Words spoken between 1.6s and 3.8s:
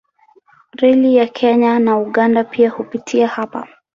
na Uganda pia hupitia hapa.